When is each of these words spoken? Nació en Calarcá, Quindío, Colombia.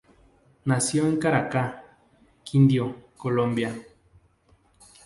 Nació 0.65 1.05
en 1.07 1.17
Calarcá, 1.19 1.99
Quindío, 2.43 3.09
Colombia. 3.15 3.71